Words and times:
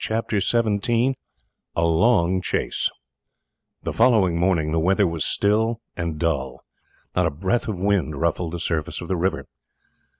CHAPTER 0.03 0.39
XVII: 0.39 1.13
A 1.75 1.85
LONG 1.85 2.41
CHASE 2.41 2.89
The 3.83 3.93
following 3.93 4.35
morning 4.35 4.71
the 4.71 4.79
weather 4.79 5.05
was 5.05 5.23
still 5.23 5.79
and 5.95 6.17
dull. 6.17 6.65
Not 7.15 7.27
a 7.27 7.29
breath 7.29 7.67
of 7.67 7.79
wind 7.79 8.15
ruffled 8.19 8.53
the 8.53 8.59
surface 8.59 8.99
of 9.01 9.09
the 9.09 9.15
river. 9.15 9.47